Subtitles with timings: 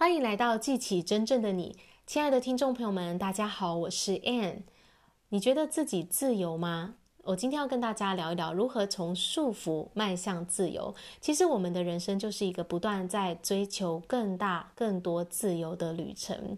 [0.00, 4.62] 欢迎来到记起真正的你，亲爱的听众朋友们，大家好，我是 Ann。
[5.28, 6.94] 你觉得自己自由吗？
[7.24, 10.94] 我今天要跟大家聊一聊如何从束缚迈向自由。
[11.20, 16.56] 其实我们的人生就是一个不断在追求更大、更多自由的旅程。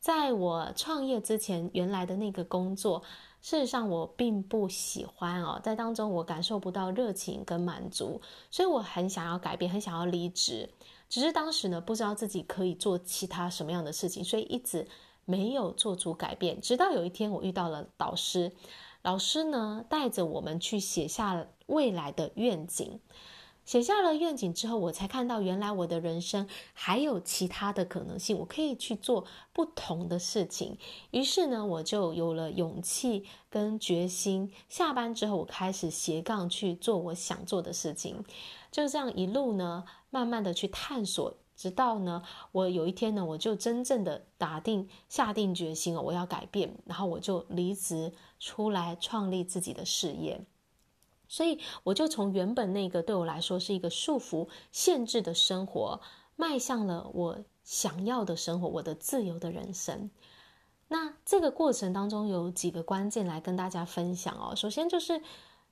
[0.00, 3.04] 在我创业之前，原来的那个工作，
[3.40, 8.20] 事实上我并不喜欢哦，在当中我感受不到热情跟满足，
[8.50, 10.68] 所以我很想要改变，很想要离职。
[11.08, 14.86] 只是当时呢，不知道自己可以做其他什么样的事情，所以一直
[15.24, 16.60] 没有做出改变。
[16.60, 18.52] 直到有一天，我遇到了导师，
[19.02, 23.00] 老师呢带着我们去写下未来的愿景。
[23.64, 30.76] 写下了愿景之后，我才看到原来我的人生还有其他的可能性，我可以去做不同的事情。
[31.10, 34.52] 于是呢，我就有了勇气跟决心。
[34.68, 38.22] 下班之后，我开始斜杠去做我想做的事情。
[38.70, 50.44] 就这样一路呢，慢慢的去探索，直到呢，我有一天呢，我就真正的打定下定决心了，我要改变，然后我就离职出来创立自己的事业。
[51.34, 56.00] 所以我就从原本那个对我来说是一个束缚、限制的生活，
[56.36, 60.12] 迈向了我想要的生活，我的自由的人生。
[60.86, 64.54] 那这个过程当中有几个关键来跟大家分享哦。
[64.54, 65.20] 首先就是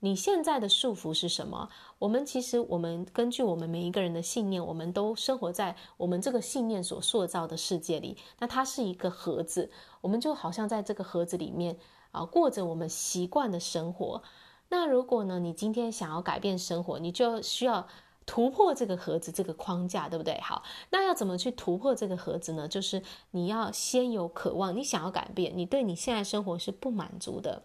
[0.00, 1.70] 你现在的束缚是什么？
[2.00, 8.18] 我们其实我们根据我们每一个人的信念，我们都生活在我们这个信念所塑造的世界里。
[8.40, 9.70] 那它是一个盒子，
[10.02, 11.78] 我们就好像在这个盒子里面
[12.10, 14.22] 啊，过着我们习惯的生活。
[14.68, 17.86] 那如果呢，你今天想要改变生活，你就需要
[18.24, 20.40] 突破这个盒子，这个框架，对不对？
[20.40, 22.66] 好，那要怎么去突破这个盒子呢？
[22.66, 27.62] 就是你要先有渴望，你想要改变，你对你现在生活是不满足的。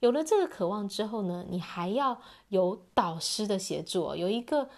[0.00, 4.68] 有了这个渴望之后呢，你还要有导师的协助，有一个。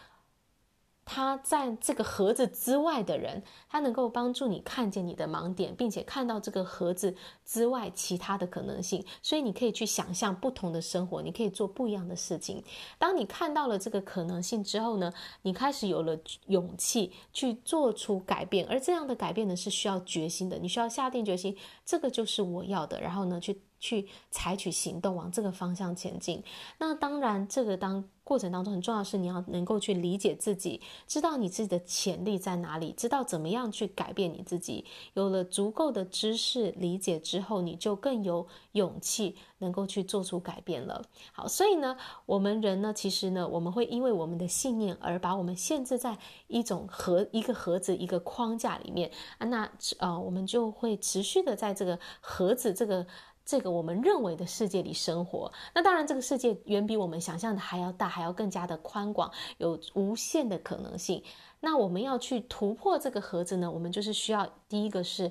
[1.16, 12.62] 他在这个盒子之外的人，他能够帮助你看见你的盲点，并且看到这个盒子之外其他的可能性，所以你可以去想象不同的生活，你可以做不一样的事情。
[12.98, 15.10] 当你看到了这个可能性之后呢，
[15.40, 16.18] 你开始有了
[16.48, 21.56] 勇气去做出改变，而这样的改变呢，是需要决心的，你需要下定决心，
[21.86, 26.42] 这个就是我要的，然后呢，去去采取行动，往这个方向前进。
[26.78, 28.04] 那当然，这个当。
[28.26, 34.84] 过程当中很重要是，你要能够去理解自己，知道你自己的潜力在哪里，知道怎么样去改变你自己。
[35.14, 41.04] 有了足够的知识理解之后，你就更有勇气能够去做出改变了。
[41.30, 49.46] 好，所以呢，我们人呢，其实呢，我们会因为我们的信念而把我们限制在一种盒、一个盒子、一个框架里面啊。
[49.46, 49.70] 那
[50.00, 53.06] 呃，我们就会持续的在这个盒子这个。
[53.46, 61.22] 这个我们认为的世界里生活，那当然这个世界远比我们想象的还要大，还要更加的宽广，有无限的可能性。
[61.60, 63.70] 那我们要去突破这个盒子呢？
[63.70, 65.30] 我们就是需要第一个是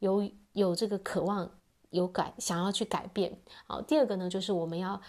[0.00, 1.50] 有有这个渴望，
[1.88, 3.40] 有改想要去改变。
[3.66, 5.00] 好，第二个呢，就是我们要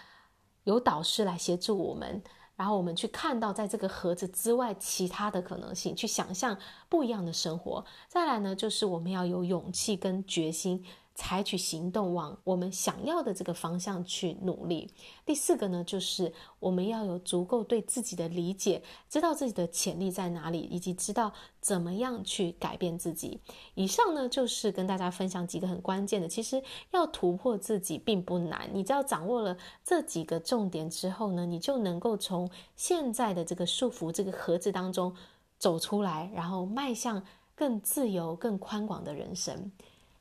[0.64, 2.22] 有导师来协助我们，
[2.56, 7.84] 然后我们去看到在这个盒子之外其他的可能性，去想象不一样的生活。
[8.08, 10.82] 再来呢，就是我们要有勇气跟决心。
[11.16, 14.92] 采取行动，往我们想要的这个方向去努力。
[15.24, 23.40] 第四个呢，就是我们要有足够对自己的理解，知道自己的潜力在哪里，以及知道怎么样去改变自己。
[23.74, 26.28] 以上呢，就是跟大家分享几个很关键的。
[26.28, 35.16] 其实要突破自己并不难，你只要掌握了这几个重点之后呢，你就能够从现在的这个束缚这个盒子当中
[35.58, 37.24] 走出来，然后迈向
[37.54, 39.72] 更自由、更宽广的人生。